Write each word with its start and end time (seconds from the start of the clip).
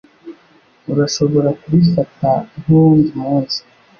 Urashobora 0.91 1.49
kubifata 1.61 2.31
nkuwundi 2.59 3.09
munsi 3.23 3.59